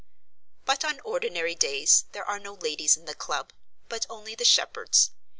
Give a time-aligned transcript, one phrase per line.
[0.65, 3.53] But on ordinary days there are no ladies in the club,
[3.87, 5.11] but only the shepherds.